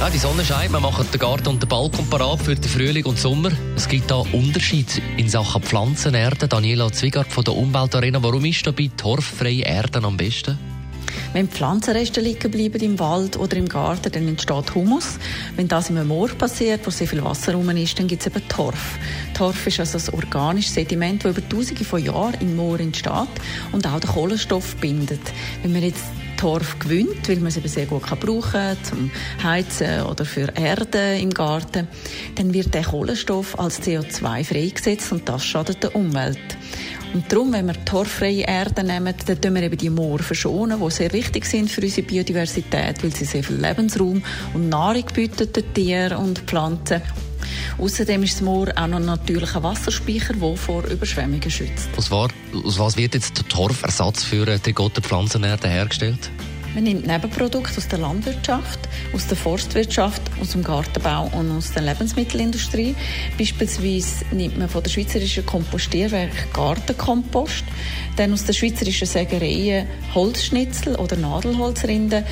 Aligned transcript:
ja, 0.00 0.08
die 0.08 0.18
Sonne 0.18 0.42
scheint, 0.46 0.72
wir 0.72 0.80
machen 0.80 1.06
den 1.12 1.20
Garten 1.20 1.48
und 1.48 1.62
den 1.62 1.68
Balkon 1.68 2.08
parat 2.08 2.40
für 2.40 2.54
den 2.54 2.70
Frühling 2.70 3.04
und 3.04 3.18
Sommer. 3.18 3.50
Es 3.76 3.86
gibt 3.86 4.10
da 4.10 4.16
Unterschiede 4.32 4.92
in 5.18 5.28
Sachen 5.28 5.62
Pflanzenerde. 5.62 6.48
Daniela 6.48 6.90
Zwigart 6.90 7.30
von 7.30 7.44
der 7.44 7.54
Umweltarena, 7.54 8.22
warum 8.22 8.46
ist 8.46 8.66
da 8.66 8.70
bei 8.70 8.90
torffreien 8.96 9.60
Erden 9.60 10.06
am 10.06 10.16
besten? 10.16 10.58
Wenn 11.34 11.48
Pflanzenreste 11.48 12.22
liegen 12.22 12.50
bleiben 12.50 12.80
im 12.80 12.98
Wald 12.98 13.36
oder 13.36 13.58
im 13.58 13.68
Garten, 13.68 14.10
dann 14.10 14.26
entsteht 14.26 14.74
Humus. 14.74 15.18
Wenn 15.56 15.68
das 15.68 15.90
im 15.90 16.08
Moor 16.08 16.28
passiert, 16.30 16.86
wo 16.86 16.90
sehr 16.90 17.06
viel 17.06 17.22
Wasser 17.22 17.52
rum 17.52 17.68
ist, 17.70 17.98
dann 17.98 18.08
gibt 18.08 18.22
es 18.22 18.26
eben 18.26 18.48
Torf. 18.48 18.98
Torf 19.34 19.66
ist 19.66 19.80
also 19.80 19.98
ein 19.98 20.14
organisches 20.14 20.74
Sediment, 20.74 21.24
das 21.26 21.36
über 21.36 21.46
Tausende 21.46 21.84
von 21.84 22.02
Jahren 22.02 22.40
im 22.40 22.56
Moor 22.56 22.80
entsteht 22.80 23.12
und 23.72 23.86
auch 23.86 24.00
den 24.00 24.10
Kohlenstoff 24.10 24.76
bindet. 24.76 25.20
Wenn 25.62 25.74
wir 25.74 25.82
jetzt 25.82 26.04
Torf 26.40 26.78
gewinnt, 26.78 27.28
weil 27.28 27.36
man 27.36 27.48
es 27.48 27.58
eben 27.58 27.68
sehr 27.68 27.84
gut 27.84 28.04
kann 28.04 28.18
brauchen 28.18 28.52
kann, 28.52 28.78
zum 28.82 29.10
Heizen 29.42 30.04
oder 30.04 30.24
für 30.24 30.50
Erde 30.56 31.18
im 31.18 31.28
Garten, 31.28 31.86
dann 32.36 32.54
wird 32.54 32.72
der 32.72 32.82
Kohlenstoff 32.82 33.58
als 33.58 33.82
CO2 33.82 34.44
freigesetzt 34.44 35.12
und 35.12 35.28
das 35.28 35.44
schadet 35.44 35.82
der 35.82 35.94
Umwelt. 35.94 36.38
Und 37.12 37.30
darum, 37.30 37.52
wenn 37.52 37.66
wir 37.66 37.84
torffreie 37.84 38.44
Erde 38.46 38.82
nehmen, 38.82 39.14
dann 39.26 39.40
tun 39.40 39.54
wir 39.54 39.64
eben 39.64 39.76
die 39.76 39.90
Moore 39.90 40.22
verschonen, 40.22 40.80
die 40.80 40.90
sehr 40.90 41.12
wichtig 41.12 41.44
sind 41.44 41.70
für 41.70 41.82
unsere 41.82 42.06
Biodiversität, 42.06 43.02
weil 43.02 43.14
sie 43.14 43.26
sehr 43.26 43.44
viel 43.44 43.56
Lebensraum 43.56 44.22
und 44.54 44.70
Nahrung 44.70 45.04
bieten 45.12 45.52
den 45.52 45.74
Tieren 45.74 46.16
und 46.16 46.38
Pflanzen. 46.38 47.02
Außerdem 47.80 48.22
ist 48.24 48.34
das 48.34 48.42
Moor 48.42 48.68
auch 48.76 48.86
noch 48.86 48.98
ein 48.98 49.06
natürlicher 49.06 49.62
Wasserspeicher, 49.62 50.34
der 50.34 50.56
vor 50.56 50.84
Überschwemmungen 50.84 51.50
schützt. 51.50 51.88
Aus 51.96 52.10
was 52.10 52.96
wird 52.98 53.14
jetzt 53.14 53.38
der 53.38 53.48
Torfersatz 53.48 54.22
für 54.22 54.44
die 54.44 54.58
Trigotte 54.58 55.00
Pflanzenerde 55.00 55.66
hergestellt? 55.66 56.30
Man 56.74 56.84
nimmt 56.84 57.04
Nebenprodukte 57.04 57.78
aus 57.78 57.88
der 57.88 57.98
Landwirtschaft, 57.98 58.78
aus 59.12 59.26
der 59.26 59.36
Forstwirtschaft, 59.36 60.22
aus 60.40 60.50
dem 60.50 60.62
Gartenbau 60.62 61.28
und 61.36 61.50
aus 61.50 61.72
der 61.72 61.82
Lebensmittelindustrie. 61.82 62.94
Beispielsweise 63.36 64.24
nimmt 64.30 64.56
man 64.56 64.68
von 64.68 64.82
der 64.82 64.90
schweizerischen 64.90 65.44
Kompostierwerk 65.44 66.52
Gartenkompost, 66.52 67.64
dann 68.16 68.32
aus 68.32 68.44
der 68.44 68.52
schweizerischen 68.52 69.08
Sägereien 69.08 69.88
Holzschnitzel 70.14 70.94
oder 70.94 71.16
Nadelholzrinden 71.16 72.24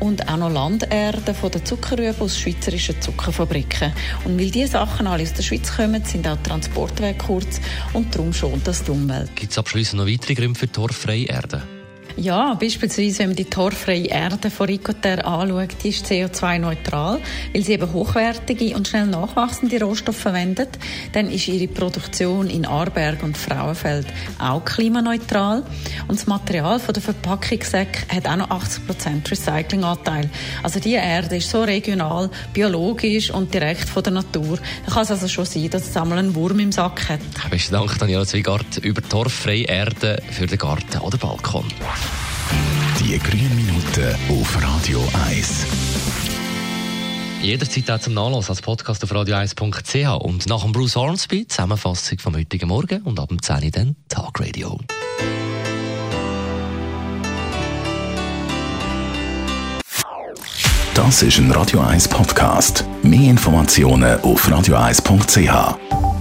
und 0.00 0.28
auch 0.28 0.36
noch 0.36 0.50
Landerde 0.50 1.32
von 1.32 1.50
der 1.50 1.64
Zuckerrübe 1.64 2.16
aus 2.20 2.38
schweizerischen 2.38 3.00
Zuckerfabriken. 3.00 3.92
Und 4.24 4.38
weil 4.38 4.50
diese 4.50 4.72
Sachen 4.72 5.06
alle 5.06 5.22
aus 5.22 5.32
der 5.32 5.42
Schweiz 5.42 5.74
kommen, 5.74 6.04
sind 6.04 6.28
auch 6.28 6.36
Transportwege 6.42 7.16
kurz 7.16 7.60
und 7.94 8.14
darum 8.14 8.34
schont 8.34 8.66
das 8.66 8.84
die 8.84 8.90
Umwelt. 8.90 9.34
Gibt 9.34 9.52
es 9.52 9.58
abschließend 9.58 10.02
noch 10.02 10.08
weitere 10.08 10.34
Gründe 10.34 10.58
für 10.58 10.70
torffreie 10.70 11.24
Erde? 11.24 11.75
Ja, 12.18 12.54
beispielsweise, 12.54 13.18
wenn 13.18 13.28
man 13.28 13.36
die 13.36 13.44
torfreie 13.44 14.06
Erde 14.06 14.50
von 14.50 14.66
Ricoter 14.66 15.26
anschaut, 15.26 15.76
die 15.82 15.90
ist 15.90 16.06
CO2-neutral, 16.06 17.20
weil 17.52 17.62
sie 17.62 17.74
eben 17.74 17.92
hochwertige 17.92 18.74
und 18.74 18.88
schnell 18.88 19.06
nachwachsende 19.06 19.82
Rohstoffe 19.82 20.16
verwendet. 20.16 20.78
Dann 21.12 21.30
ist 21.30 21.46
ihre 21.46 21.68
Produktion 21.68 22.48
in 22.48 22.64
Arberg 22.64 23.22
und 23.22 23.36
Frauenfeld 23.36 24.06
auch 24.38 24.64
klimaneutral. 24.64 25.62
Und 26.08 26.18
das 26.18 26.26
Material 26.26 26.80
von 26.80 26.94
der 26.94 27.02
Verpackungssäcke 27.02 28.14
hat 28.14 28.26
auch 28.26 28.36
noch 28.36 28.48
80% 28.48 29.30
Recyclinganteil. 29.30 30.30
Also 30.62 30.80
die 30.80 30.94
Erde 30.94 31.36
ist 31.36 31.50
so 31.50 31.64
regional, 31.64 32.30
biologisch 32.54 33.30
und 33.30 33.52
direkt 33.52 33.90
von 33.90 34.02
der 34.02 34.14
Natur. 34.14 34.58
Da 34.86 34.92
kann 34.92 35.02
es 35.02 35.10
also 35.10 35.28
schon 35.28 35.44
sein, 35.44 35.68
dass 35.68 35.90
es 35.90 35.96
einmal 35.96 36.18
einen 36.18 36.34
Wurm 36.34 36.60
im 36.60 36.72
Sack 36.72 37.10
hat. 37.10 37.20
Besten 37.50 37.74
Dank, 37.74 37.98
Daniela 37.98 38.24
Zwigart, 38.24 38.78
über 38.78 39.02
torffreie 39.02 39.64
Erde 39.64 40.22
für 40.30 40.46
den 40.46 40.58
Garten 40.58 40.98
oder 41.00 41.18
Balkon. 41.18 41.66
Die 43.06 43.20
grünen 43.20 43.54
Minuten 43.54 44.16
auf 44.28 44.60
Radio 44.60 45.00
1. 45.28 45.64
Jederzeit 47.40 47.88
auch 47.88 48.00
zum 48.00 48.14
Nachlassen 48.14 48.50
als 48.50 48.60
Podcast 48.60 49.04
auf 49.04 49.12
radio1.ch 49.12 50.24
und 50.24 50.48
nach 50.48 50.62
dem 50.64 50.72
Bruce 50.72 50.96
Hornsby 50.96 51.46
Zusammenfassung 51.46 52.18
vom 52.18 52.34
heutigen 52.34 52.66
Morgen 52.68 53.02
und 53.02 53.20
ab 53.20 53.28
dem 53.28 53.40
10 53.40 53.62
Uhr 53.62 53.70
dann 53.70 53.96
Tagradio. 54.08 54.80
Das 60.94 61.22
ist 61.22 61.38
ein 61.38 61.52
Radio 61.52 61.82
1 61.82 62.08
Podcast. 62.08 62.84
Mehr 63.04 63.30
Informationen 63.30 64.18
auf 64.22 64.48
radio1.ch. 64.48 66.15